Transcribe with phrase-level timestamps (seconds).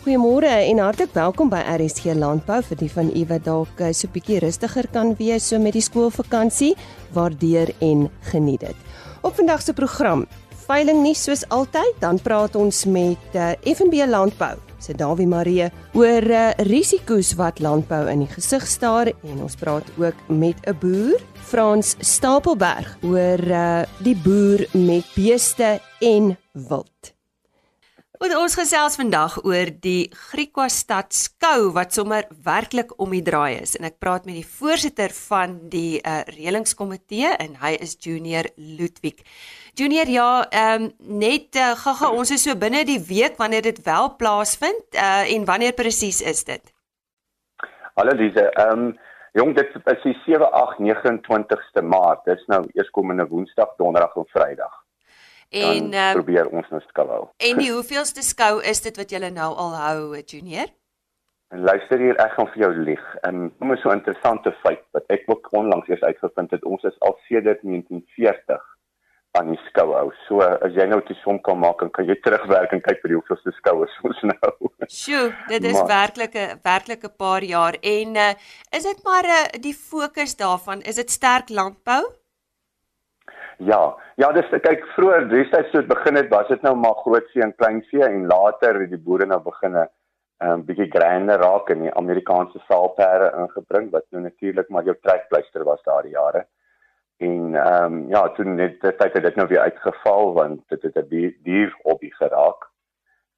[0.00, 4.08] Goeiemôre en hartlik welkom by RSG Landbou vir die van u wat dalk eh, so
[4.08, 6.70] bietjie rustiger kan wees so met die skoolvakansie.
[7.12, 8.86] Waardeer en geniet dit.
[9.20, 10.24] Op vandag se program,
[10.64, 15.68] veiling nie soos altyd, dan praat ons met uh, eh, FNB Landbou se Dawie Marie
[15.92, 20.80] oor uh, risiko's wat landbou in die gesig staar en ons praat ook met 'n
[20.80, 27.19] boer, Frans Stapelberg, oor uh, die boer met beeste en wild.
[28.20, 33.62] En ons gesels vandag oor die Griekwa stad skou wat sommer werklik om die draai
[33.62, 38.44] is en ek praat met die voorsitter van die uh, reëlingskomitee en hy is Junior
[38.60, 39.22] Ludwig.
[39.80, 40.90] Junior ja, ehm um,
[41.22, 45.48] net uh, gaga ons is so binne die week wanneer dit wel plaasvind uh, en
[45.48, 46.74] wanneer presies is dit?
[47.96, 48.92] Hallo Lise, ehm um,
[49.32, 52.28] jong dit is die 7 8 29ste Maart.
[52.28, 54.76] Dit is nou eerskomende Woensdag, Donderdag en Vrydag.
[55.50, 57.22] En uh, probeer ons nou skou hou.
[57.42, 60.70] En die hoeveelste skou is dit wat julle nou al hou, junior?
[61.50, 63.06] En luister hier, ek gaan vir jou lieg.
[63.26, 66.64] En kom 'n so interessante feit wat ek ook onlangs eers uitgevind het.
[66.64, 68.62] Ons is al sedert 1940
[69.38, 70.12] aan die skou hou.
[70.28, 73.18] So as jy nou die som kan maak, kan jy terugwerk en kyk vir die
[73.18, 74.70] hoeveelste skoue ons nou.
[74.86, 77.74] Sjoe, dit is werklik 'n werklik 'n paar jaar.
[77.82, 78.34] En uh,
[78.70, 82.19] is dit maar uh, die fokus daarvan, is dit sterk landbou?
[83.60, 87.26] Ja, ja, dis kyk vroeër destyds toe dit begin het, was dit nou maar groot
[87.32, 89.82] vee en klein vee en later het die boere nou beginne
[90.40, 94.96] 'n um, bietjie grander raak en die Amerikaanse saalperde ingebring wat nou natuurlik maar jou
[95.00, 96.46] trekpleister was daardie jare.
[97.18, 100.96] En ehm um, ja, toe net dit het dit nou weer uitgeval want dit het
[100.96, 102.68] 'n die, dier hobby geraak.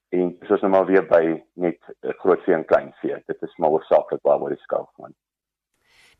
[0.08, 3.22] En soos nou maar weer by net groot vee en klein vee.
[3.26, 5.14] Dit is maar hoofsaaklik waar word die skou van.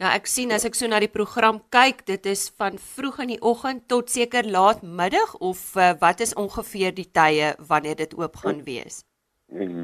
[0.01, 3.33] Nou ek sien as ek so na die program kyk, dit is van vroeg in
[3.35, 8.15] die oggend tot seker laat middag of uh, wat is ongeveer die tye wanneer dit
[8.19, 9.03] oop gaan wees?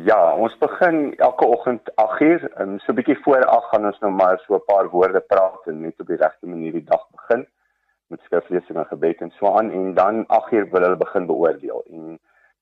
[0.09, 4.13] Ja, ons begin elke oggend 8uur en so 'n bietjie voor 8 gaan ons nou
[4.13, 7.47] maar so 'n paar woorde praat en net op die regte manier die dag begin
[8.09, 12.19] met skriflesing en gebed en so aan en dan 8uur wil hulle begin beoordeel en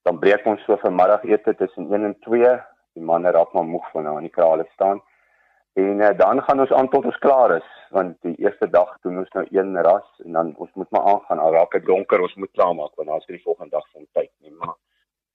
[0.06, 2.50] dan breek ons so vir middagete tussen 1 en 2.
[2.94, 5.00] Die manne raak maar moeg van nou aan die krale staan.
[5.76, 9.18] En uh, dan gaan ons aan tot ons klaar is want die eerste dag doen
[9.22, 12.34] ons nou een ras en dan ons moet maar aangaan al raak dit donker ons
[12.34, 14.74] moet klaar maak want dan is dit die volgende dag van tyd nie maar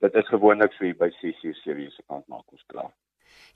[0.06, 2.92] dit is gewoonlik so hier by 6uur 7uur se kant maak ons klaar.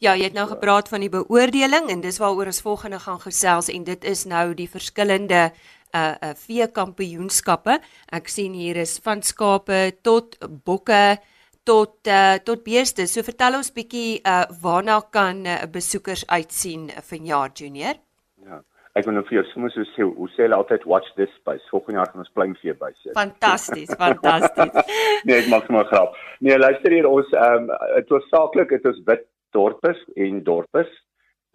[0.03, 3.69] Ja, jy het nou gepraat van die beoordeling en dis waaroor ons volgende gaan gesels
[3.71, 5.49] en dit is nou die verskillende
[5.95, 7.79] uh uh vee kampioenskappe.
[8.11, 10.35] Ek sien hier is van skape tot
[10.65, 11.17] bokke,
[11.65, 13.07] tot uh, tot beeste.
[13.09, 17.99] So vertel ons bietjie uh, waarna kan uh, besoekers uitsien vanjaar junior?
[18.45, 18.61] Ja.
[18.95, 21.65] Ek wil nou vir jou sommer so sê, hoe sê hulle altyd watch this space.
[21.67, 23.11] Volgende jaar gaan ons pluimvee by sit.
[23.17, 24.77] Fantasties, fantasties.
[25.27, 26.15] nee, ek maak sommer grap.
[26.39, 29.27] Nee, luister hier ons ehm um, dit was saaklik, dit is wit
[29.57, 30.93] dorpes en dorpes.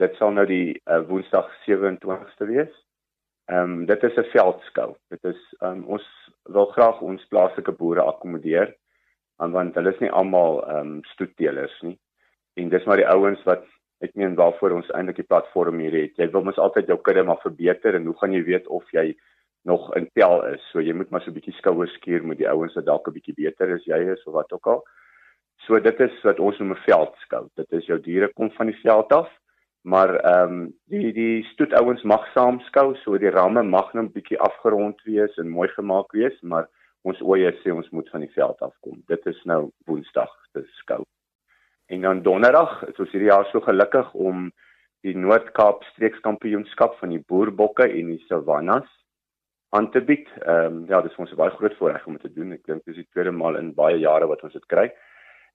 [0.00, 2.76] Dit sal nou die uh, Woensdag 27ste wees.
[3.48, 4.90] Ehm um, dit is 'n veldskou.
[5.16, 6.06] Dit is ehm um, ons
[6.52, 8.74] wil graag ons plaaslike boere akkommodeer
[9.40, 11.96] aan want hulle is nie almal ehm um, stoetteelers nie.
[12.60, 13.64] En dis maar die ouens wat
[14.04, 16.16] ek meen waarvoor ons eintlik die platform hier het.
[16.16, 19.10] Jy wil mos altyd jou kudde maar verbeter en hoe gaan jy weet of jy
[19.68, 20.62] nog in tel is?
[20.72, 23.16] So jy moet maar so 'n bietjie skouers skuur met die ouens wat dalk 'n
[23.18, 24.82] bietjie beter is jy is of wat ook al.
[25.66, 27.48] So dit is wat ons noem 'n veldskou.
[27.56, 29.28] Dit is jou diere kom van die veld af.
[29.82, 34.12] Maar ehm um, die die stoetouens mag saam skou, so die ramme mag net 'n
[34.12, 36.68] bietjie afgerond wees en mooi gemaak wees, maar
[37.08, 39.00] ons oeye sê ons moet van die veld afkom.
[39.08, 41.04] Dit is nou Woensdag se skou.
[41.90, 44.50] En dan Donderdag is ons hierdie jaar so gelukkig om
[45.06, 48.88] die Noord-Kaap streekskampioenskap van die boerbokke en die savannas
[49.76, 50.28] aan te bied.
[50.44, 52.52] Ehm um, ja, dis ons baie groot voorreg om dit te doen.
[52.52, 54.90] Ek dink dis die tweede maal in baie jare wat ons dit kry.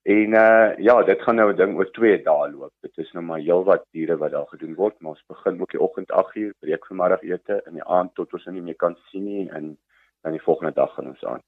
[0.05, 2.73] En uh ja, dit gaan nou 'n ding oor 2 dae loop.
[2.81, 5.81] Dit is nou maar heelwat diere wat daar gedoen word, maar ons begin ook die
[5.81, 9.49] oggend 8uur, breek vir middagete in die aand tot ons nie meer kan sien nie
[9.49, 9.77] en
[10.25, 11.41] dan die volgende dag gaan ons aan.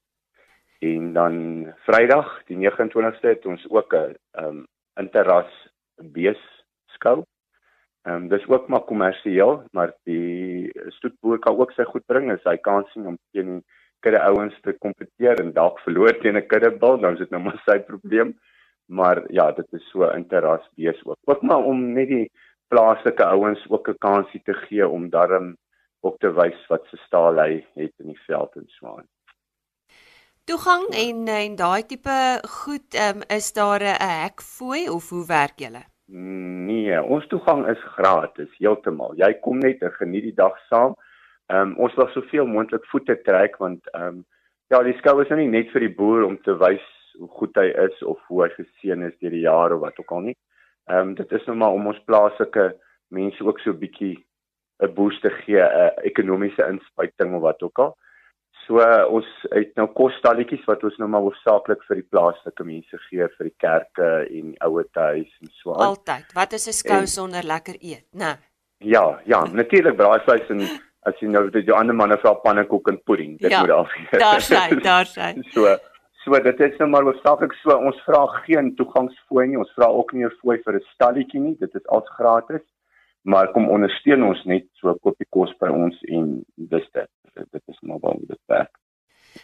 [0.78, 1.34] En dan
[1.86, 5.50] Vrydag, die 29ste het ons ook 'n um interras
[6.14, 6.42] bees
[6.94, 7.24] skou.
[8.02, 12.44] Ehm um, dis ook maar kommersieel, maar die stoetboer kan ook sy goed bring as
[12.44, 13.64] hy kan sien om teen
[14.00, 17.62] kudde ouens te kompeteer en dalk verloor teen 'n kuddebil, dan is dit nou maar
[17.66, 18.38] sy probleem.
[18.86, 21.18] Maar ja, dit is so interras bees ook.
[21.24, 22.30] Ook maar om net die
[22.68, 25.56] plaaslike ouens ook 'n kansie te gee om darm
[26.00, 29.06] ook te wys wat se staal hy het in die veld en so aan.
[30.48, 32.18] Toegang en en daai tipe
[32.48, 35.84] goed, um, is daar 'n hek fooi of hoe werk julle?
[36.06, 39.12] Nee, ons toegang is gratis heeltemal.
[39.16, 40.94] Jy kom net en geniet die dag saam.
[41.52, 44.24] Ehm um, ons wil soveel moontlik voete trek want ehm um,
[44.68, 46.84] ja, die skou is nou nie net vir die boer om te wys
[47.18, 50.12] hoe goed hy is of hoe hy geseën is deur die jare of wat ook
[50.12, 50.36] al nie.
[50.90, 52.72] Ehm um, dit is nou maar om ons plaaslike
[53.08, 54.14] mense ook so bietjie
[54.82, 57.96] 'n boost te gee, 'n ekonomiese inspuiting of wat ook al.
[58.66, 62.98] So uh, ons het nou kosstalletjies wat ons nou maar hoofsaaklik vir die plaaslike mense
[63.06, 65.94] gee vir die kerke en ouete huis en so aan.
[65.94, 66.34] Altyd.
[66.36, 68.36] Wat is 'n skou sonder lekker eet, né?
[68.78, 70.60] Ja, ja, natuurlik braaivleis en
[71.08, 74.20] as jy nou die ander manne vra pannekoek en pudding, dit ja, moet daar wees.
[74.20, 75.34] Daar sy, daar sy.
[75.54, 75.76] so
[76.24, 80.12] so dit is nou maar hoofsaaklik so ons vra geen toegangsfooi nie, ons vra ook
[80.12, 82.64] nie 'n fooi vir 'n stalletjie nie, dit is als gratis
[83.22, 87.62] maar kom ondersteun ons net so koop die kos by ons en dis dit dit
[87.70, 88.72] is maar waar dit werk.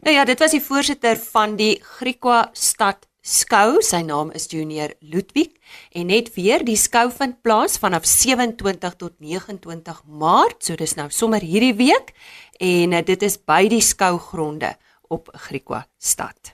[0.03, 4.93] Nou ja, dit was die voorsitter van die Griekwa stad skou, sy naam is Junior
[5.01, 5.55] Ludwig
[5.97, 11.09] en net weer die skou vind plaas vanaf 27 tot 29 Maart, so dis nou
[11.09, 12.13] sommer hierdie week
[12.61, 14.75] en eh, dit is by die skougronde
[15.09, 16.53] op Griekwa stad.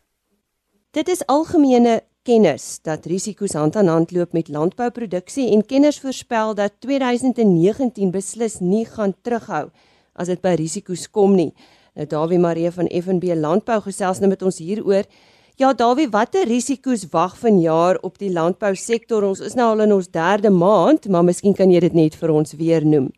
[0.95, 6.55] Dit is algemene kennis dat risiko's hand aan hand loop met landbouproduksie en kenners voorspel
[6.55, 9.71] dat 2019 beslis nie gaan terughou
[10.15, 11.53] as dit by risiko's kom nie.
[11.97, 15.09] Nou Dawie Marie van FNB Landbou gesels nou met ons hieroor.
[15.57, 19.25] Ja Dawie, watter risiko's wag vanjaar op die landbousektor?
[19.25, 22.33] Ons is nou al in ons derde maand, maar miskien kan jy dit net vir
[22.37, 23.11] ons weer noem.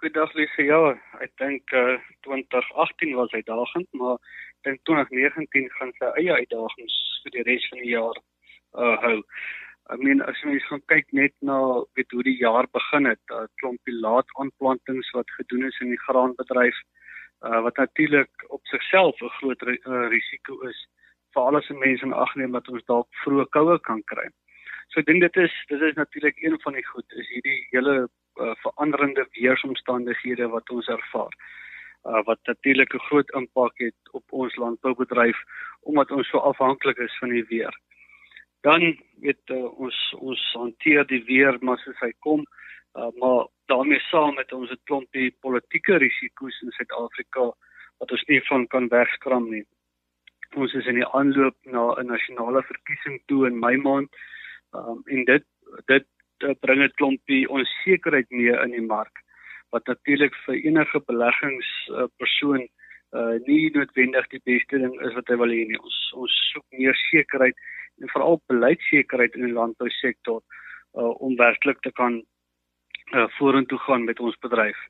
[0.00, 0.66] Goeiedag Lise.
[0.66, 4.18] Ja, ek dink uh, 2018 was uitdagend, maar
[4.64, 8.18] dink 2019 gaan sy eie uitdagings vir die res van die jaar
[8.82, 9.18] uh hou.
[9.92, 11.58] I mean as jy mens gaan kyk net na
[11.98, 16.04] weet hoe die jaar begin het, 'n klompie laat aanplantings wat gedoen is in die
[16.06, 16.78] graanbedryf
[17.48, 20.86] uh wat natuurlik op sigself 'n groot uh, risiko is
[21.34, 24.28] vir alles se mense in ag neem dat ons dalk vroeë koue kan kry.
[24.88, 28.08] So ek dink dit is dit is natuurlik een van die goed is hierdie hele
[28.40, 31.61] uh, veranderende weeromstandighede wat ons ervaar uh,
[32.02, 35.38] wat natuurlik 'n groot impak het op ons landboubedryf
[35.80, 37.80] omdat ons so afhanklik is van die weer.
[38.60, 42.46] Dan weet uh, ons ons hanteer die weer maar soos hy kom,
[42.94, 47.52] uh, maar daarmee saam met ons 'n klompie politieke risiko's in Suid-Afrika
[47.98, 49.64] wat ons nie van kan wegskram nie.
[50.54, 54.10] Ons is in die aanloop na 'n nasionale verkiesing toe in Mei maand.
[54.72, 55.44] Um, en dit
[55.86, 56.06] dit
[56.38, 59.22] uh, bring 'n klompie onsekerheid mee in die mark
[59.72, 62.68] wat natuurlik vir enige beleggingspersoon
[63.12, 65.80] uh nie noodwendig die beste ding is wat hy wil hê nie.
[65.80, 67.56] Ons ons soek meer sekerheid
[68.00, 72.20] en veral beleidsekerheid in die landbousektor uh om werklik te kan
[73.12, 74.80] uh vorentoe gaan met ons bedryf.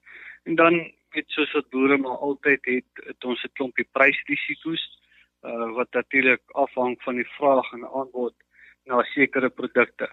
[0.47, 0.79] En dan
[1.15, 4.85] weet soos wat boere maar altyd het, het ons 'n klompie prysrisiko's
[5.43, 8.35] uh wat natuurlik afhang van die vraag en aanbod
[8.87, 10.11] na sekere produkte.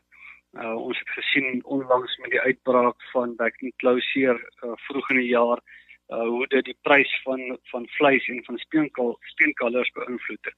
[0.58, 5.30] Uh ons het gesien onlangs met die uitbraak van vacuum closure uh, vroeg in die
[5.30, 5.62] jaar
[6.10, 10.58] uh hoe dit die prys van van vleis en van steenkool steenkalvers beïnvloed het.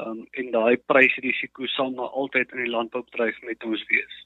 [0.00, 4.16] Um en daai prysrisiko sal maar altyd in die landboubedryf met ons wees.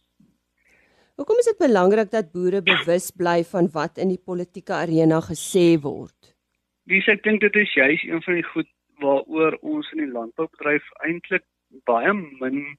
[1.18, 5.74] Hoekom is dit belangrik dat boere bewus bly van wat in die politieke arena gesê
[5.82, 6.34] word?
[6.90, 8.70] Dis ek dink dit is juis een van die goed
[9.02, 11.46] waaroor ons in die landboubedryf eintlik
[11.90, 12.76] baie min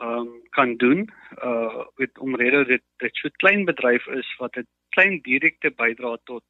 [0.00, 1.08] ehm um, kan doen
[1.44, 6.44] uh met omrede dit dit so klein bedryf is wat 'n klein direkte bydrae tot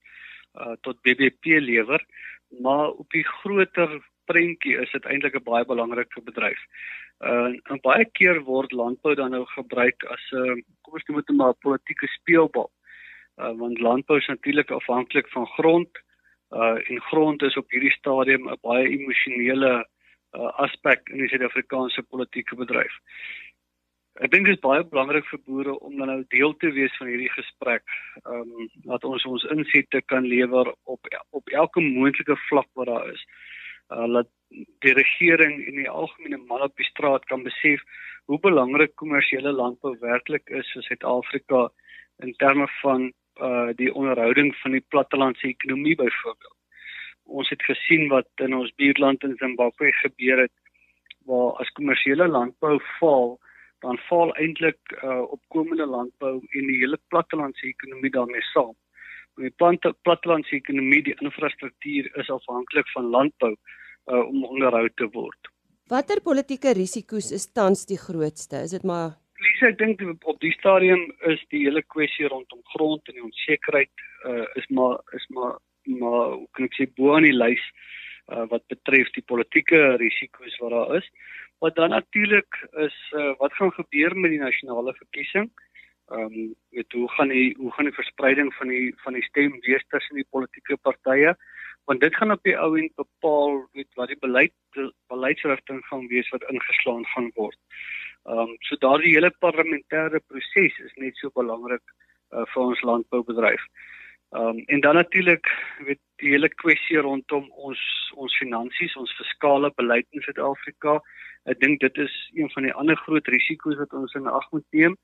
[0.61, 2.05] uh tot BBP lewer
[2.49, 6.61] maar op die groter prentjie is dit eintlik 'n baie belangrike bedryf.
[7.21, 11.23] Uh en baie keer word landbou dan nou gebruik as 'n uh, kom ons noem
[11.23, 12.71] dit maar politieke speelbal.
[13.37, 15.91] Uh want landbou is natuurlik afhanklik van grond
[16.51, 19.87] uh en grond is op hierdie stadium 'n baie emosionele
[20.35, 22.95] uh, aspek in die Suid-Afrikaanse politieke bedryf.
[24.23, 27.11] Ek dink dit is baie belangrik vir boere om dan nou deel te wees van
[27.11, 27.83] hierdie gesprek.
[28.23, 33.11] Ehm um, dat ons ons insette kan lewer op op elke moontlike vlak wat daar
[33.11, 33.25] is.
[33.91, 34.31] Uh dat
[34.87, 37.83] die regering en die algemene man op die straat kan besef
[38.31, 41.69] hoe belangrik kommersiële landbou werklik is vir Suid-Afrika
[42.23, 43.11] in terme van
[43.43, 46.54] uh die onderhouding van die plattelandse ekonomie byvoorbeeld
[47.25, 50.53] ons het gesien wat in ons buurland in Zimbabwe gebeur het
[51.25, 53.39] waar as kommersiële landbou val
[53.85, 58.73] dan val eintlik uh, opkomende landbou en die hele plattelandse ekonomie daarmee saam.
[59.37, 59.51] Die
[60.07, 65.51] plattelandse ekonomie, die infrastruktuur is afhanklik van landbou uh, om onderhou te word.
[65.93, 68.63] Watter politieke risiko's is tans die grootste?
[68.65, 73.11] Is dit maar Lisa, ek dink op die stadium is die hele kwessie rondom grond
[73.11, 77.27] en die onsekerheid uh, is maar is maar maar hoe kan ek sê bo aan
[77.29, 77.63] die lys
[78.33, 81.09] uh, wat betref die politieke risiko's wat daar is.
[81.63, 85.51] Wat dan natuurlik is uh, wat gaan gebeur met die nasionale verkiesing?
[86.13, 89.61] Ehm um, weet hoe gaan die hoe gaan die verspreiding van die van die stem
[89.67, 91.37] wees tussen die politieke partye?
[91.85, 94.53] want dit gaan op die ou end bepaal weet wat die beleid
[95.13, 97.59] beleidsrigting gaan wees wat ingeslaan gaan word.
[98.25, 101.85] Ehm um, so daardie hele parlementêre proses is net so belangrik
[102.33, 103.61] uh, vir ons landboubedryf.
[103.61, 103.95] Ehm
[104.35, 105.47] um, en dan natuurlik
[105.87, 107.81] weet die hele kwessie rondom ons
[108.15, 111.01] ons finansies, ons fiskale beleid in Suid-Afrika.
[111.51, 114.67] Ek dink dit is een van die ander groot risiko's wat ons in ag moet
[114.71, 114.97] neem.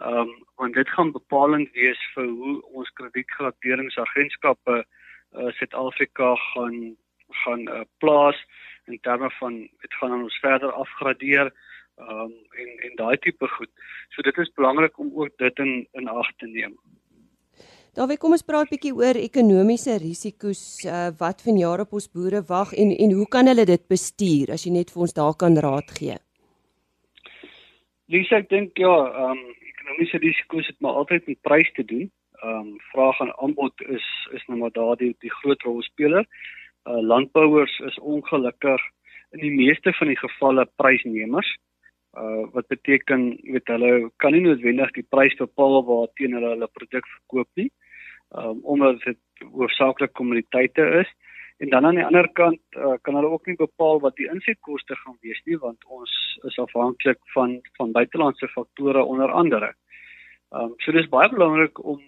[0.00, 6.96] Ehm um, want dit gaan bepalend wees vir hoe ons kredietgraderingsagentskappe uh, Suid-Afrika gaan
[7.44, 8.38] gaan uh, plaas
[8.86, 13.70] in terme van dit gaan ons verder afgradeer ehm um, en en daai tipe goed.
[14.14, 16.78] So dit is belangrik om ook dit in in ag te neem.
[18.00, 22.70] Daarby kom ons praat bietjie oor ekonomiese risiko's uh, wat vanjaar op ons boere wag
[22.72, 25.90] en en hoe kan hulle dit bestuur as jy net vir ons daar kan raad
[25.98, 26.14] gee.
[28.08, 29.42] Lisa ek dink ja, ehm um,
[29.72, 32.06] ekonomiese risiko's het maar altyd met prys te doen.
[32.40, 34.06] Ehm um, vraag en aanbod is
[34.38, 36.24] is nou maar daardie die groot rolspeler.
[36.88, 38.86] Uh landbouers is ongelukkig
[39.36, 41.52] in die meeste van die gevalle prysnemers
[42.16, 43.92] uh wat beteken weet hulle
[44.24, 47.68] kan nie noodwendig die prys bepaal waarteen hulle hulle produk verkoop nie
[48.38, 49.18] um omdat dit
[49.52, 51.10] hoofsaaklik kommoditeite is
[51.58, 54.96] en dan aan die ander kant uh, kan hulle ook nie bepaal wat die insetkoste
[54.96, 56.12] gaan wees nie want ons
[56.48, 59.74] is afhanklik van van buitelandse faktore onder andere.
[60.50, 62.00] Um so dis baie belangrik om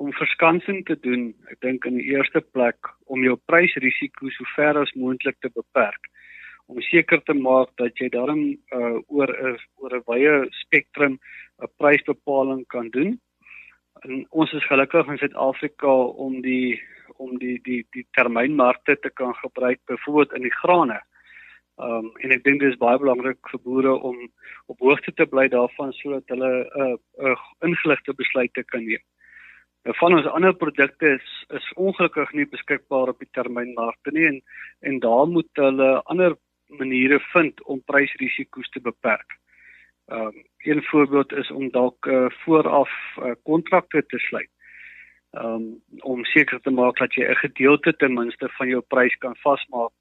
[0.00, 1.34] om verskansing te doen.
[1.52, 6.08] Ek dink in die eerste plek om jou prysrisiko so ver as moontlik te beperk
[6.70, 8.42] om seker te maak dat jy daarom
[8.76, 11.18] uh, oor 'n oor 'n wye spektrum
[11.62, 13.18] 'n prysbepaling kan doen.
[14.06, 15.92] En ons is gelukkig in Suid-Afrika
[16.26, 16.80] om die
[17.20, 21.00] om die die die termynmarkte te kan gebruik byvoorbeeld in die grane.
[21.80, 24.16] Ehm um, en ek dink dit is baie belangrik vir boere om
[24.72, 29.04] op hoogte te bly daarvan sodat hulle 'n uh, 'n uh, ingeligte besluite kan neem.
[29.84, 31.28] Nou van ons ander produkte is
[31.58, 34.40] is ongelukkig nie beskikbaar op die termynmarkte nie en
[34.80, 39.38] en daar moet hulle ander maniere vind om prysrisiko's te beperk.
[40.10, 44.50] Ehm um, een voorbeeld is om dalk uh, vooraf uh, kontrakte te sluit.
[45.30, 49.16] Ehm um, om seker te maak dat jy 'n gedeelte ten minste van jou prys
[49.18, 49.92] kan vasmaak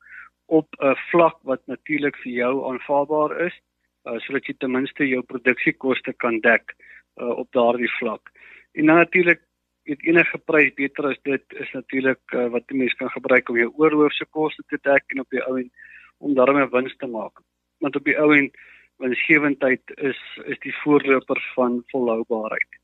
[0.45, 3.59] op 'n vlak wat natuurlik vir jou aanvaarbaar is,
[4.03, 6.75] uh, sodat jy ten minste jou produksiekoste kan dek
[7.21, 8.31] uh, op daardie vlak.
[8.71, 9.41] En dan natuurlik
[9.83, 13.57] dit enige prys beter as dit is natuurlik uh, wat die mens kan gebruik om
[13.57, 15.71] jou oorhoofse koste te dek en op die ou en
[16.17, 17.41] om daarmee wins te maak.
[17.77, 18.57] Want op die ou end
[18.99, 22.79] winsgewendheid is is die voorloper van volhoubaarheid.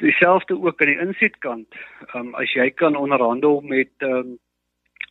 [0.00, 1.74] Dieselfde ook aan die insetkant.
[2.06, 4.38] Ehm um, as jy kan onderhandel met ehm um,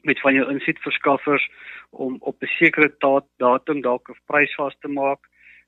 [0.02, 1.50] met van jou insetverskaffers
[1.90, 2.94] om op 'n sekere
[3.38, 5.20] datum dalk 'n prys vas te maak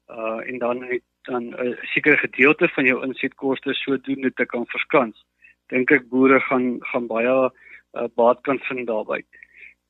[0.08, 5.26] uh en dan het dan 'n sekere gedeelte van jou insetkoste sodoende te kan verskans.
[5.68, 7.52] Dink ek boere gaan gaan baie
[7.94, 9.24] uh, baat kan vind daarbey.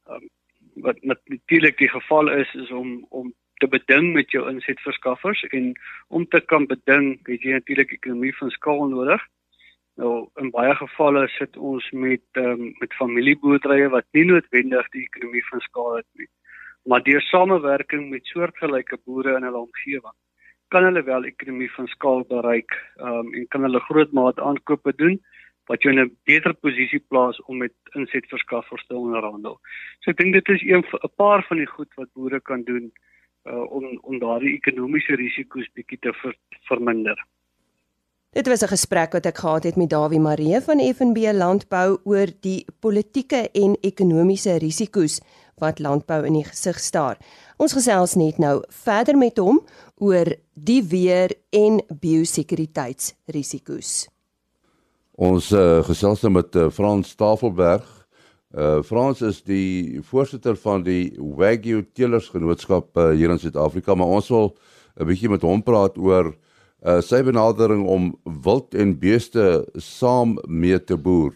[0.10, 0.30] Um,
[0.74, 5.72] wat natuurlik die geval is is om om te beding met jou insetverskaffers en
[6.10, 9.22] om te kan beding het jy natuurlik ekonomie van skaal nodig.
[10.02, 15.46] Nou in baie gevalle sit ons met um, met familieboerderye wat nie noodwendig die ekonomie
[15.50, 16.30] van skaal het nie.
[16.90, 20.18] Maar deur samewerking met soortgelyke boere in hulle omgewing
[20.72, 25.20] kan hulle wel ekonomie van skaal bereik um, en kan hulle groot maat aankope doen
[25.70, 29.60] wat jou in 'n beter posisie plaas om met insetverskaffers te onderhandel.
[30.00, 32.92] So ek dink dit is een 'n paar van die goed wat boere kan doen
[33.50, 36.36] uh, om om daardie ekonomiese risiko's bietjie te ver,
[36.70, 37.28] verminder.
[38.32, 42.28] Dit was 'n gesprek wat ek gehad het met Dawie Maree van FNB Landbou oor
[42.40, 45.22] die politieke en ekonomiese risiko's
[45.60, 47.18] wat landbou in die gesig staar.
[47.58, 49.62] Ons gesels net nou verder met hom
[49.96, 54.08] oor die weer en biosekuriteitsrisiko's.
[55.12, 58.01] Ons uh, gesels nou met uh, Frans Tafelberg.
[58.52, 64.28] Uh Frans is die voorsitter van die Wagyu Teelersgenootskap uh, hier in Suid-Afrika, maar ons
[64.28, 64.58] wil
[65.00, 66.36] 'n bietjie met hom praat oor
[66.84, 71.32] uh sy benadering om wild en beeste saam mee te boer.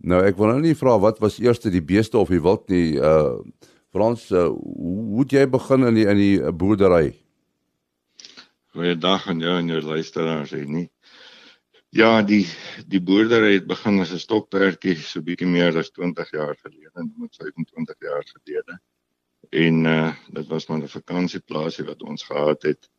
[0.00, 2.96] Nou ek wil nou nie vra wat was eers die beeste of die wild nie.
[2.96, 3.44] Uh
[3.92, 7.12] Frans, uh, hoe het jy begin in die in die boerdery?
[8.72, 10.88] Goeiedag aan jou en jou luisteraars, hè nie.
[11.96, 12.44] Ja, die
[12.86, 17.36] die boerdery het begin as 'n stokperdjie so bietjie meer as 20 jaar gelede, moet
[17.36, 18.78] 25 jaar gelede.
[19.50, 22.90] En uh dit was maar 'n vakansieplaasie wat ons gehad het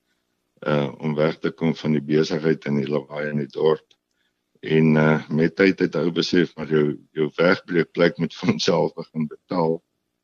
[0.68, 3.86] uh om weg te kom van die besigheid in die lawaai in die dorp.
[4.60, 8.94] En uh met tyd het ou besef maar jou jou wegbreek plek met van self
[8.94, 9.84] begin betaal.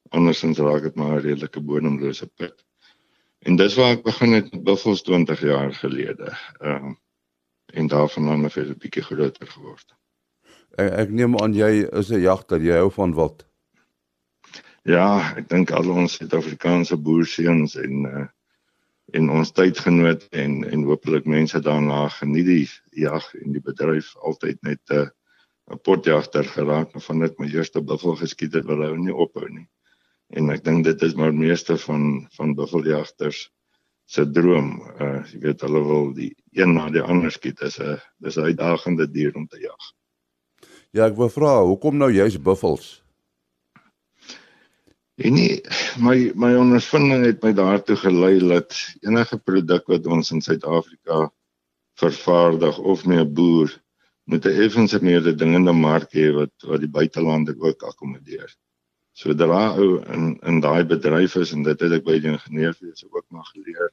[0.09, 2.65] Andersins raak dit maar 'n redelike bodemlose put.
[3.39, 6.33] En dis waar ek begin het met buffels 20 jaar gelede.
[6.61, 6.93] Uh
[7.73, 9.95] en daarvan dan het 'n bietjie groter geword.
[10.77, 13.45] Ek, ek neem aan jy is 'n jagter, jy hou van wat?
[14.83, 18.25] Ja, ek dink al ons Suid-Afrikaanse boerseuns en uh
[19.13, 24.57] en ons tydgenoot en en hopelik mense daarna geniet die jag en die bedryf altyd
[24.61, 25.09] net 'n uh,
[25.73, 29.67] 'n potjagter geraak van dit my eerste buffel geskiet het wil hy nie ophou nie.
[30.29, 33.49] En ek dink dit is maar meeste van van buffeljagters
[34.05, 34.81] se droom.
[34.99, 37.59] Uh jy weet hulle wil die een na die ander skiet.
[37.59, 39.81] Dis 'n dis 'n uitdagende dier om te jag.
[40.91, 43.03] Ja, ek wou vra, hoekom nou juist buffels?
[45.15, 45.61] En nie
[46.03, 51.31] my my ondervinding het my daartoe gelei dat enige produk wat ons in Suid-Afrika
[51.99, 53.71] vervaardig of mee 'n boer
[54.25, 58.55] moet 'n effense meerde dingende mark hê wat wat die buitelande ook akkommodeer.
[59.15, 63.25] Sodra ou in in daai bedryf is en dit het ek by die ingenieurswese ook
[63.31, 63.91] maar geleer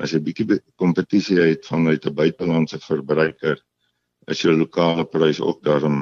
[0.00, 3.60] as jy bietjie kompetisie het vanuit 'n buitelandse verbruiker
[4.32, 5.98] is jou lokale prys ook daarom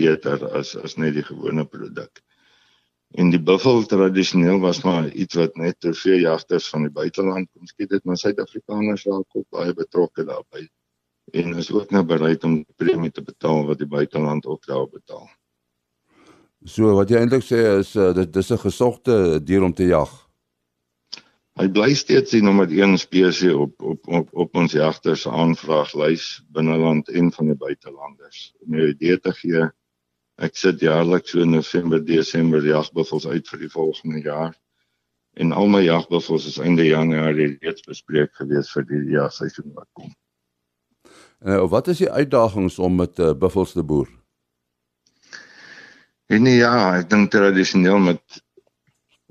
[0.00, 2.20] beter as as net die gewone produk.
[3.18, 7.66] En die buffel tradisioneel was maar iets wat net trofee jagters van die buiteland kom
[7.66, 10.68] skiet het, maar Suid-Afrikaners raak ook baie betrokke daarbey.
[11.32, 14.86] En is ook nou bereid om die premie te betaal wat die buiteland ook daar
[14.88, 15.28] betaal.
[16.64, 20.10] So wat jy eintlik sê is uh, dit dis 'n gesogte dier om te jag.
[21.60, 27.08] Hy bly steeds die nommer 1 spesies op op op op ons jagters aanvraaglys binneland
[27.08, 28.52] en van die buitelanders.
[28.66, 29.70] Om jou idee te gee,
[30.40, 34.54] Ek sit jaarliks so in November, Desember jagbuffels uit vir die volgende jaar.
[35.36, 40.08] En al my jagbuffels is einde Januarie reeds bespreek gewees vir die jagseisoen wat kom.
[41.44, 44.08] En wat is die uitdagings om met uh, buffels te boer?
[46.30, 48.40] En ja, ek dink tradisioneel met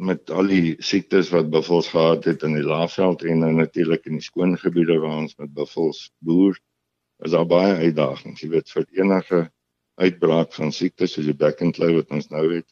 [0.08, 4.18] met al die siektes wat buffels gehad het in die laafveld en nou natuurlik in
[4.18, 6.60] die skoon gebiede waar ons met buffels boer,
[7.24, 8.41] is daar baie uitdagings.
[8.44, 9.39] Jy weet vir enige
[10.03, 12.68] uitbraak van siektes soos die back and claw wat ons nou het.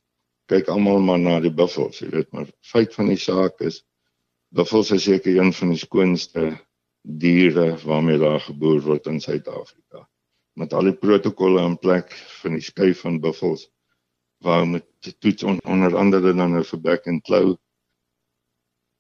[0.51, 3.79] Kyk almal maar na die buffels, jy weet, maar feit van die saak is
[4.55, 6.49] buffels is seker een van die skoonste
[7.23, 10.03] diere waarmee daar geboer word in Suid-Afrika.
[10.59, 12.11] Met al die protokolle in plek
[12.43, 13.69] van die skei van buffels
[14.43, 14.85] waar met
[15.19, 17.55] toets on, onder andere dan nou vir back and claw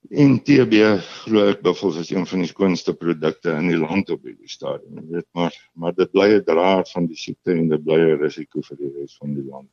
[0.07, 0.79] En TB
[1.25, 5.01] glo ek buffels is een van die skoonste produkte in die land op hierdie stadium.
[5.01, 8.21] Jy weet maar, maar dit bly 'n draad van die siekte en dit bly 'n
[8.21, 9.69] risiko vir die res van die land.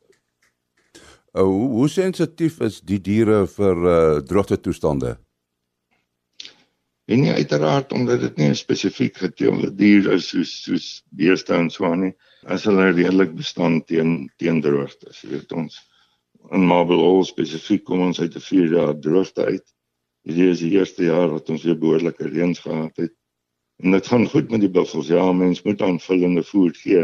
[1.31, 5.17] Ou, hoe, hoe sensitief is die diere vir uh, droogte toestande?
[7.05, 11.69] En nie uiteraard omdat dit nie 'n spesifiek geteelde dier is soos soos beeste en
[11.69, 12.15] so aan nie,
[12.45, 15.13] as hulle redelik bestand teen teen droogte.
[15.21, 15.77] Jy weet ons
[16.51, 19.75] in Marble Hall spesifiek kom ons uit 'n 4 jaar droogte uit
[20.25, 23.13] Hierdie is die eerste jaar wat ons weer behoorlike reëns gehad het.
[23.83, 25.11] En dit gaan goed met die buffels.
[25.13, 27.03] Ja, mens moet aanvullende voer gee.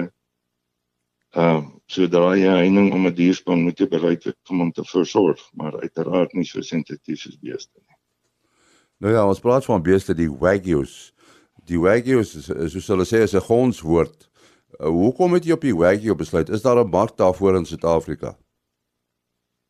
[1.37, 4.83] Ehm uh, sodra jy heining om 'n dierspan moet jy bereid wees om hom te
[4.87, 7.90] versorg, maar uiteraard nie so sensitief soos beeste nie.
[9.01, 11.11] Nou ja, ons praat van beeste die wagyus.
[11.65, 14.29] Die wagyus is soos hulle sê is 'n gonswoord.
[14.79, 16.49] Uh, hoekom het jy op die wagyu besluit?
[16.49, 18.37] Is daar 'n mark daarvoor in Suid-Afrika?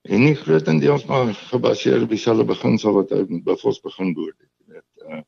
[0.01, 4.49] en nie grootendeels maar gebaseer op dieselfde beginsel wat ou buffels begin boer het.
[4.57, 5.21] Jy weet, uh,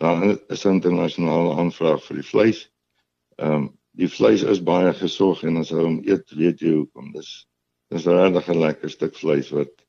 [0.00, 2.60] daar is 'n internasionale aanvraag vir die vleis.
[3.36, 7.12] Ehm um, die vleis is baie gesog en as ou om eet, weet jy hoekom.
[7.12, 7.46] Dis
[7.90, 9.83] dis regtig 'n lekker stuk vleis wat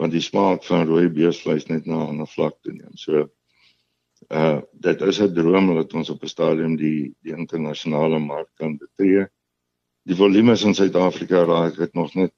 [0.00, 2.96] want die smaak van rooi beesvleis net na 'n ander vlak toe neem.
[2.96, 3.28] So
[4.28, 8.78] uh dit is 'n droom dat ons op 'n stadium die die internasionale mark kan
[8.78, 9.26] betree.
[10.08, 12.32] Die volume in Suid-Afrika raak dit nog net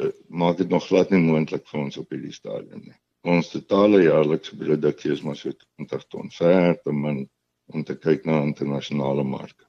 [0.00, 2.98] uh, maak dit nog glad nie moontlik vir ons op hierdie stadium nie.
[3.22, 7.28] Ons totale jaarlikse produksie is maar so 20 ton ver te min
[7.66, 9.66] om te kyk na internasionale marke.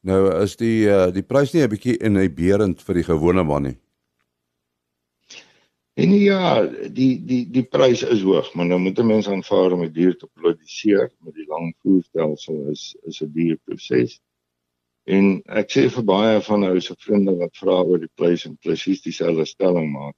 [0.00, 3.78] Nou is die uh, die prys nie 'n bietjie inhiberend vir die gewone man nie.
[6.00, 6.44] En ja,
[6.96, 10.14] die die die prys is hoog, maar nou moet 'n mens aanvaar om 'n dier
[10.16, 14.14] te produseer met die lang voerstelsel is is 'n duur proses.
[15.04, 18.56] En ek sê vir baie van ou se vriende wat vra oor die prys en
[18.56, 20.16] presies dieselfde stelling maak.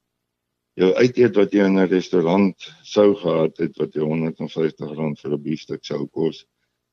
[0.75, 5.42] Jou uiteet wat jy in 'n restaurant sou gehad het wat jy R150 vir 'n
[5.42, 6.47] biefstuk sou kos,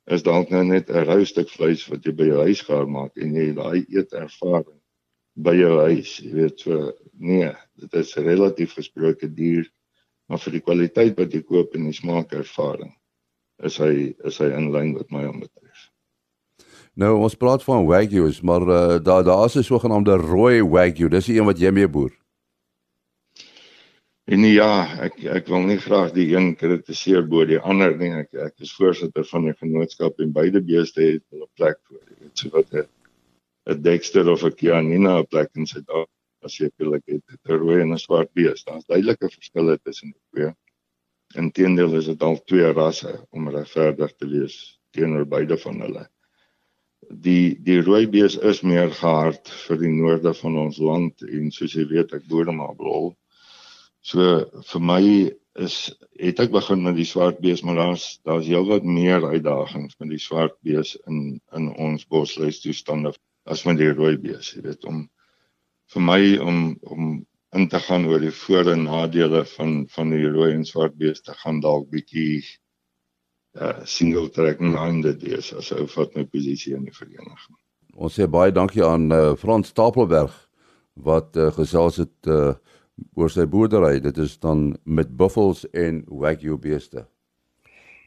[0.08, 3.17] is dalk nou net 'n rou stuk vleis wat jy by jou huis gaar maak
[3.17, 4.78] en jy daai eet ervaring
[5.35, 6.17] by jou huis.
[6.23, 9.67] Jy weet so nee, dit is relatief gesproke duur,
[10.27, 12.93] maar vir die kwaliteit wat jy koop en die smaak ervaring
[13.63, 15.59] is hy is hy in lyn met my omtrent.
[16.99, 21.09] Nou ons praat van wagyus, maar uh, daar daar's 'n sogenaamde rooi wagyu.
[21.09, 22.11] Dis die een wat jy mee boer.
[24.25, 28.11] En ja, ek ek wil nie graag die een kritiseer bo die ander nie.
[28.13, 32.03] Ek ek is voorsitter van 'n genootskap en beide beeste het 'n plek voor.
[32.09, 32.87] Jy weet so wat 'n
[33.69, 36.19] 'n Dexter of 'n Kianina 'n plek in Suid-Afrika.
[36.45, 38.63] as jy billik het, het 'n rooi en swart bees.
[38.63, 40.53] Daar's duidelike verskille tussen die twee.
[41.36, 46.05] Inteendeel is dit al twee rasse om regverdig te wees teenoor beide van hulle.
[47.27, 51.75] Die die rooi bees is meer gehard vir die noorde van ons land en soos
[51.75, 53.13] jy weet ek boer maar blou.
[54.01, 55.03] So vir my
[55.60, 55.77] is
[56.19, 60.23] het ek begin met die swart bees maar daar's daar's heelwat meer uitdagings met die
[60.23, 63.12] swart bees in in ons bosluis toestande
[63.49, 65.03] as met die rooi bees jy weet om
[65.93, 66.62] vir my om
[66.95, 67.12] om
[67.57, 71.21] in te gaan oor die voor en nadele van van die rooi en swart bees
[71.25, 72.43] te gaan dalk bietjie
[73.59, 77.57] uh single track minded wees as ou vat my posisie in die vereniging
[77.95, 80.35] ons sê baie dankie aan uh, Frans Stapelberg
[81.09, 82.53] wat uh, gesels het uh
[83.15, 83.99] oor sy boerdery.
[84.03, 87.05] Dit is dan met buffels en wagyu beeste.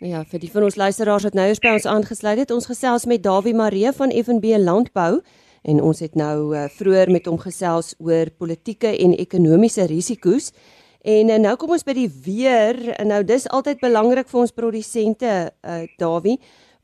[0.03, 3.05] Ja, vir die van ons luisteraars wat nou eens by ons aangesluit het, ons gesels
[3.07, 5.21] met Dawie Maree van FNB Landbou
[5.63, 10.51] en ons het nou uh, vroeër met hom gesels oor politieke en ekonomiese risiko's.
[11.07, 12.81] En uh, nou kom ons by die weer.
[12.97, 15.31] En nou dis altyd belangrik vir ons produsente,
[15.63, 16.41] uh, Dawie.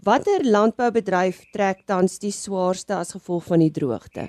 [0.07, 4.29] Watter landboubedryf trek tans die swaarste as gevolg van die droogte?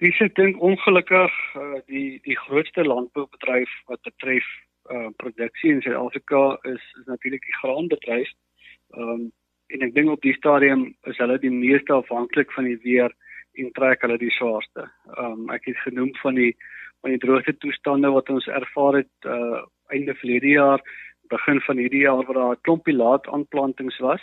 [0.00, 4.48] Dis ek dink ongelukkig uh, die die grootste landboubedryf wat betref
[4.90, 8.30] uh, produksie in Suid-Afrika is is natuurlik die graanbedryf.
[8.94, 9.32] Ehm um,
[9.74, 13.10] en ek dink op die stadium is hulle die meeste afhanklik van die weer
[13.58, 14.86] en trek hulle die swaarste.
[15.16, 16.52] Ehm um, ek het genoem van die
[17.02, 20.80] van die droogte toestande wat ons ervaar het uh einde verlede jaar,
[21.30, 24.22] begin van hierdie jaar waar daar 'n klompie laat aanplantings was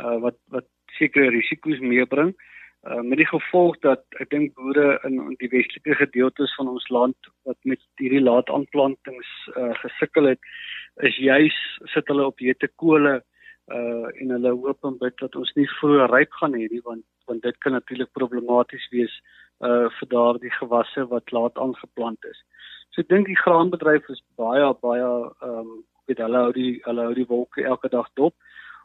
[0.00, 2.34] uh wat wat sekere risiko's meebring.
[2.84, 7.28] Uh, met die gevolg dat ek dink boere in die westelike gedeeltes van ons land
[7.48, 10.50] wat met hierdie laat aanplantings uh, gesukkel het
[11.08, 11.56] is juis
[11.94, 13.16] sit hulle op jete kole
[13.74, 17.02] uh en hulle hoop en bid dat ons nie vroeg ryp gaan hê nie want
[17.26, 19.18] want dit kan natuurlik problematies wees
[19.66, 22.38] uh vir daardie gewasse wat laat aangeplant is.
[22.92, 25.74] So ek dink die graanbedryf is baie baie ehm um,
[26.06, 28.38] weet hulle hou die hulle hou die wolke elke dag dop.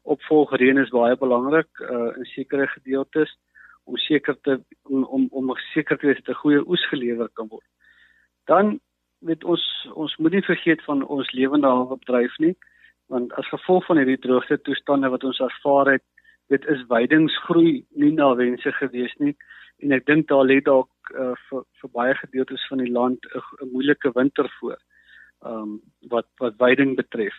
[0.09, 3.29] Opvolgreën is baie belangrik uh in sekere gedeeltes.
[3.29, 3.49] Uh
[3.83, 7.47] om seker te om om, om seker te wees dat 'n goeie oes gelewer kan
[7.47, 7.67] word.
[8.45, 8.79] Dan
[9.19, 9.63] weet ons
[9.93, 12.55] ons moet nie vergeet van ons lewende hawe bedryf nie
[13.11, 16.03] want as gevolg van hierdie droogte toestande wat ons ervaar het,
[16.47, 19.35] dit is weidingsgroei nie na wense gewees nie
[19.83, 23.71] en ek dink daar lê dalk uh, vir vir baie gedeeltes van die land 'n
[23.73, 24.77] moeilike winter voor.
[25.45, 25.81] Ehm um,
[26.13, 27.37] wat wat weiding betref.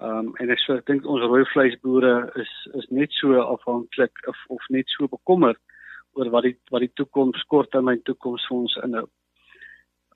[0.00, 4.26] Ehm um, en ek so ek dink ons rooi vleisboere is is net so afhanklik
[4.26, 5.60] of of net so bekommerd
[6.16, 9.06] oor wat die wat die toekoms kort en my toekoms vir ons inhou.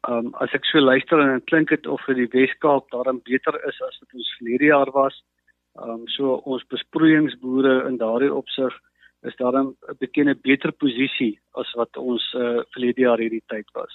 [0.08, 3.56] Um as ek so luister en dit klink dit of vir die Weskaap daarom beter
[3.68, 5.16] is as wat ons verlede jaar was.
[5.82, 8.74] Um so ons besproeiingsboere in daardie opsig
[9.26, 13.94] is daarom 'n bekende beter posisie as wat ons uh, verlede jaar hierdie tyd was.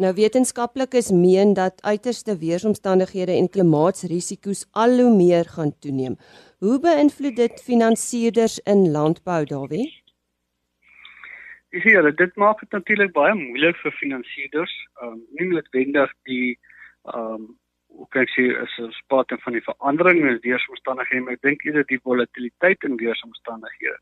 [0.00, 6.16] Nou wetenskaplikes meen dat uiterste weeromstandighede en klimaatsrisiko's al hoe meer gaan toeneem.
[6.58, 9.99] Hoe beïnvloed dit finansierders in landbou, Dawie?
[11.70, 16.48] Dis hier, dit maak dit natuurlik baie moeilik vir finansiëerders, ehm um, nie noodwendig die
[17.12, 17.44] ehm um,
[17.90, 21.62] hoe kan ek sê is 'n spate van die verandering in weeromstandighede, maar ek dink
[21.64, 23.98] eerder die volatiliteit in weeromstandighede.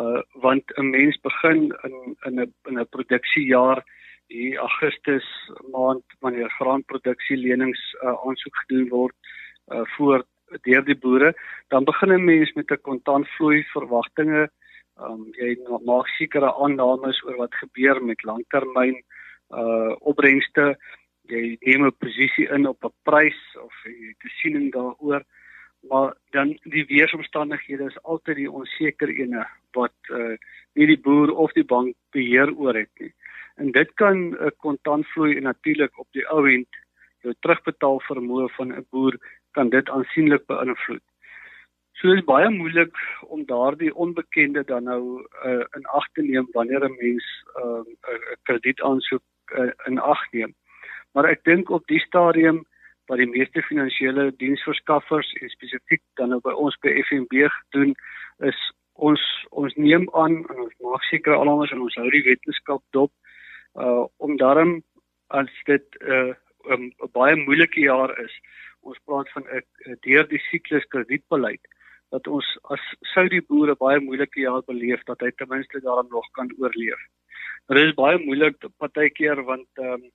[0.00, 3.84] Uh want 'n mens begin in in 'n in 'n produksiejaar
[4.28, 5.26] die Augustus
[5.72, 9.16] maand wanneer graanproduksie lenings uh, aansoek gedoen word
[9.72, 10.24] uh voor
[10.68, 11.34] deur die boere,
[11.68, 14.61] dan begin 'n mens met 'n kontantvloei verwagtinge Ehm
[15.08, 18.98] um, jy maak sekere aannames oor wat gebeur met langtermyn
[19.52, 20.76] uh opbrengste.
[21.30, 25.22] Jy neem 'n posisie in op 'n prys of jy 'n siening daaroor.
[25.90, 30.36] Maar dan die weeromstandighede is altyd die onseker ene wat uh
[30.74, 33.12] nie die boer of die bank beheer oor het nie.
[33.56, 36.68] En dit kan 'n uh, kontantvloei en natuurlik op die ou end
[37.22, 39.14] jou terugbetaal vermoë van 'n boer
[39.50, 41.02] kan dit aansienlik beïnvloed.
[42.02, 42.96] So dit is baie moeilik
[43.30, 45.02] om daardie onbekende dan nou
[45.46, 49.22] uh, in ag te neem wanneer 'n mens ehm, 'n uh, kredietaansoek
[49.54, 50.54] uh, in ag neem.
[51.14, 52.64] Maar ek dink op die stadium
[53.06, 57.94] wat die meeste finansiële diensverskaffers en spesifiek dan nou by ons by FNB gedoen
[58.38, 58.58] is
[58.94, 63.12] ons ons neem aan en ons maak seker almal en ons hou die wetenskap dop
[63.78, 64.82] uh om daarom
[65.28, 66.34] as dit 'n uh,
[66.74, 68.34] 'n baie moeilike jaar is
[68.80, 71.62] ons praat van 'n deur die siklus kredietbeleid
[72.12, 76.08] dat ons as sou die boere baie moeilike jaar beleef dat hy ten minste daarom
[76.12, 77.04] nog kan oorleef.
[77.72, 80.10] Dit is baie moeilik partykeer want ehm um,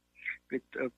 [0.51, 0.89] weet uh,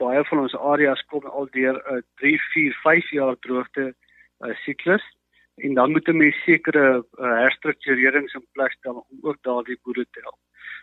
[0.00, 4.54] baie van ons areas kom al deur 'n uh, 3, 4, 5 jaar droogte uh,
[4.64, 5.04] siklus
[5.56, 10.06] en dan moet 'n mens sekere uh, herstrukturerings in plek stel om ook daardie boere
[10.10, 10.40] te help.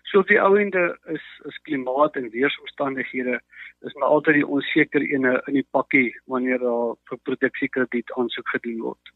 [0.10, 3.42] So op die ou ende is is klimaat en weeromstandighede
[3.82, 8.82] is maar altyd die onseker ene in die pakkie wanneer daar vir produksiekrediet aansoek gedoen
[8.88, 9.14] word.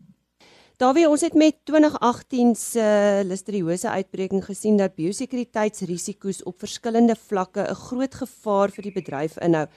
[0.76, 2.88] Daarwie ons het met 2018 se
[3.24, 9.68] listeriose uitbreking gesien dat biosekuriteitsrisiko's op verskillende vlakke 'n groot gevaar vir die bedryf inhou.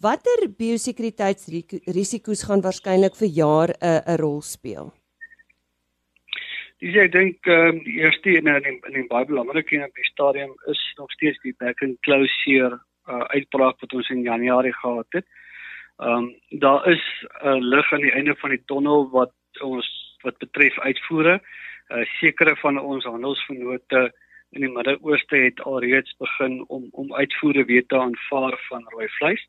[0.00, 4.92] Watter biosekuriteitsrisiko's gaan waarskynlik vir jaar 'n 'n rol speel?
[6.80, 10.52] Dis ek dink um, die eerste en in in, in baie belangrik in die stadium
[10.66, 15.26] is nog steeds die back and closure uh, uitbraak wat ons in Januarie gehad het.
[15.96, 20.05] Ehm um, daar is 'n uh, lig aan die einde van die tonnel wat ons
[20.22, 21.40] wat betref uitvoere.
[21.88, 24.12] Uh, sekere van ons handelsvennote
[24.50, 29.42] in die Midde-Ooste het alreeds begin om om uitvoere weer te aanvaar van rooi vleis.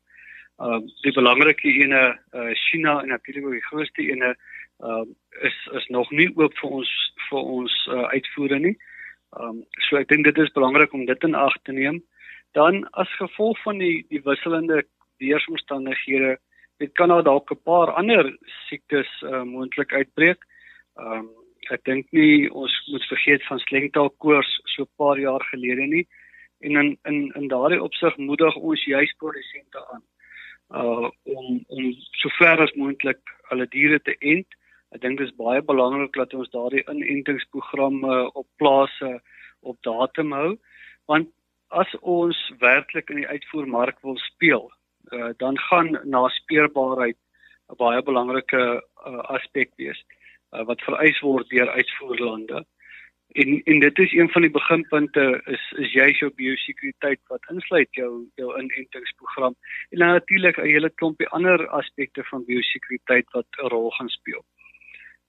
[0.58, 2.02] Ehm uh, die belangrike ene
[2.34, 6.54] uh, China en natuurlik ook die grootste ene ehm uh, is is nog nie oop
[6.58, 6.90] vir ons
[7.28, 8.76] vir ons uh, uitvoere nie.
[9.36, 12.02] Ehm um, so ek dink dit is belangrik om dit in ag te neem.
[12.52, 14.82] Dan as gevolg van die die wisselende
[15.18, 16.38] weeromstandighede,
[16.78, 18.36] dit kan nou dalk 'n paar ander
[18.68, 20.44] siektes uh, moontlik uitbreek.
[20.98, 21.28] Ehm um,
[21.74, 26.06] ek dink nie ons moet vergeet van slengtaalkoors so 'n paar jaar gelede nie.
[26.60, 30.02] En in in in daardie opsig moedig ons juis produsente aan
[30.80, 31.84] uh om om
[32.22, 34.48] sover as moontlik hulle diere te ent.
[34.94, 39.20] Ek dink dit is baie belangrik dat ons daardie inentingsprogramme op plase
[39.60, 40.58] op datum hou
[41.06, 41.28] want
[41.68, 44.72] as ons werklik in die uitvoermark wil speel,
[45.12, 47.16] uh, dan gaan naspeurbaarheid
[47.70, 48.62] 'n baie belangrike
[49.06, 50.17] uh, aspek wees uh,
[50.50, 52.64] wat vereis word deur uitvoerlande.
[53.28, 57.88] En en dit is een van die beginpunte is is jy jou biosekuriteit wat insluit
[57.90, 59.56] jou jou inentingsprogram
[59.90, 64.44] en natuurlik 'n hele klompie ander aspekte van biosekuriteit wat 'n rol gaan speel.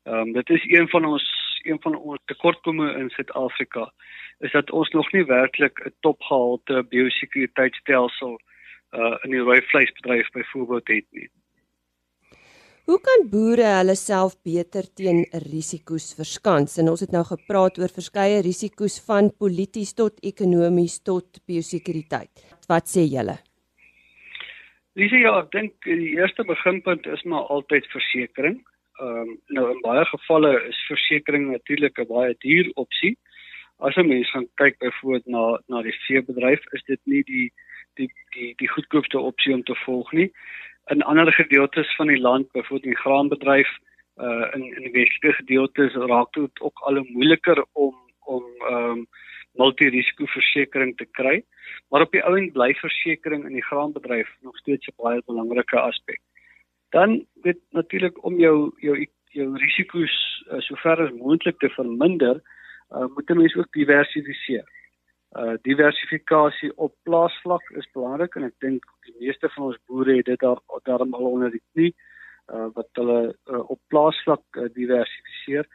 [0.04, 1.26] Ehm um, dit is een van ons
[1.64, 3.92] een van ons tekortkominge in Suid-Afrika
[4.40, 8.40] is dat ons nog nie werklik 'n topgehalte biosekuriteitstelsel
[8.92, 11.30] uh in die rooi vleisbedryf byvoorbeeld het nie.
[12.90, 16.80] Hoe kan boere hulle self beter teen risiko's verskans?
[16.82, 22.42] En ons het nou gepraat oor verskeie risiko's van polities tot ekonomies tot biosekuriteit.
[22.72, 23.36] Wat sê julle?
[24.98, 28.66] Dis ja, ek dink die eerste beginpunt is maar altyd versekerings.
[28.98, 33.14] Ehm um, nou in baie gevalle is versekerings natuurlik 'n baie duur opsie.
[33.78, 37.52] As 'n mens gaan kyk byvoorbeeld na na die veebedryf, is dit nie die
[38.00, 40.32] die die die goedkoopste opsie om te volg nie.
[40.90, 43.70] In ander gedeeltes van die land, byvoorbeeld in graanbedryf,
[44.18, 49.08] uh in in die westelike gedeeltes raak dit ook al moeiliker om om ehm um,
[49.60, 51.44] multirisikoversekering te kry.
[51.90, 55.80] Maar op die ou end bly versekerings in die graanbedryf nog steeds 'n baie belangrike
[55.80, 56.22] aspek
[56.90, 62.42] dan weet natuurlik om jou jou jou risiko's uh, sover as moontlik te verminder,
[62.90, 64.66] uh, moet 'n mens ook diversifiseer.
[65.38, 70.26] Uh diversifikasie op plaasvlak is belangrik en ek dink die meeste van ons boere het
[70.26, 70.58] dit daar
[70.90, 71.92] daarom al onder die knie
[72.50, 75.68] uh wat hulle uh, op plaasvlak uh, diversifiseer.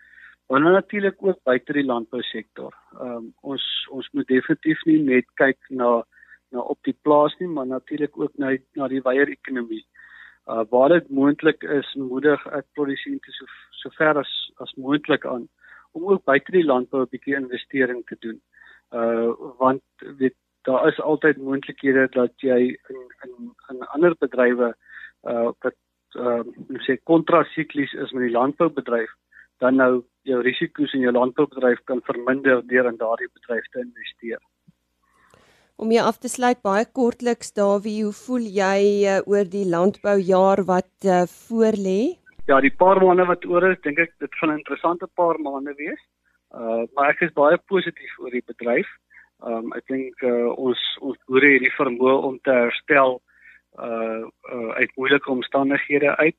[0.51, 2.75] Maar natuurlik ook buite die landbousektor.
[3.01, 6.03] Um ons ons moet definitief nie net kyk na
[6.51, 9.85] na op die plaas nie, maar natuurlik ook na na die wyeer ekonomie
[10.47, 15.49] uh, waar dit moontlik is moedig ek produsente so so ver as as moontlik aan
[15.95, 18.41] om ook buite die landbou 'n bietjie investering te doen.
[18.95, 19.83] Uh want
[20.19, 20.37] weet
[20.69, 22.61] daar is altyd moontlikhede dat jy
[22.93, 24.75] in in in ander bedrywe
[25.23, 25.77] uh wat
[26.27, 26.43] uh
[26.87, 29.13] sê kontrasiklies is met die landboubedryf
[29.59, 29.93] dan nou
[30.29, 34.41] jou risiko's in jou landboubedryf kan verminder deur in daardie bedryf te investeer.
[35.77, 38.81] Om jy af te sluit baie kortliks Dawie, hoe voel jy
[39.11, 42.15] uh, oor die landboujaar wat uh, voor lê?
[42.47, 45.75] Ja, die paar maande wat oor is, dink ek dit gaan 'n interessante paar maande
[45.81, 46.01] wees.
[46.55, 48.91] Uh maar ek is baie positief oor die bedryf.
[49.43, 53.19] Um ek dink uh, ons ons boere het die vermoë om te herstel
[53.79, 54.23] uh,
[54.55, 56.37] uh uit moeilike omstandighede uit.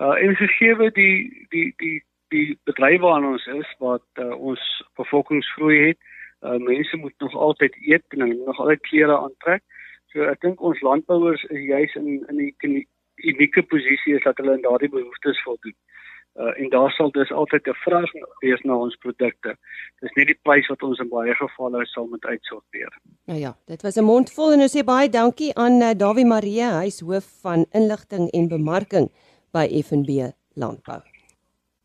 [0.00, 2.00] Uh en gegee die die die
[2.34, 4.62] die bedryf waarin ons is wat uh, ons
[4.98, 6.00] bevolkingsgroei het,
[6.42, 9.62] uh, mense moet nog altyd eet en hulle moet nog altyd klere aantrek.
[10.10, 12.86] So ek dink ons landbouers is juis in in 'n
[13.22, 15.78] unieke posisie is dat hulle in daardie behoeftes voldoen.
[15.78, 15.94] Uh,
[16.34, 19.56] en daar sal dus altyd 'n vraag wees na ons produkte.
[20.00, 22.92] Dis nie die prys wat ons in baie gevalle sal moet uitsorteer.
[23.26, 26.62] Nou ja, dit was 'n mondvol en ons sê baie dankie aan uh, Dawie Marie,
[26.62, 29.10] hy's hoof van inligting en bemarking
[29.52, 31.00] by FNB Landbou.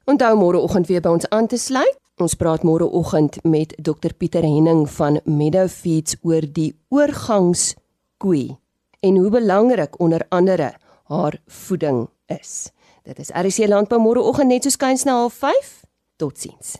[0.06, 1.98] Onthou môre oggend weer by ons aan te sluit.
[2.18, 8.58] Ons praat môre oggend met Dr Pieter Henning van Meadow Feeds oor die oorgangskoei
[9.00, 12.72] en hoe belangrik onder andere haar voeding is.
[13.10, 15.88] Dit is RC Landbou môreoggend net so skuins na 05:30.
[16.22, 16.76] Totsiens.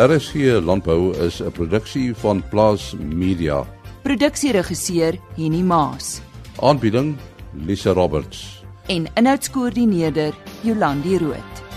[0.00, 3.66] RSG Landbou is 'n produksie van Plaas Media.
[4.02, 6.20] Produksieregisseur Henny Maas
[6.62, 7.18] Aanbieding
[7.52, 8.64] Lisa Roberts.
[8.86, 11.71] en inhoudskoördineerder Jolandi Root.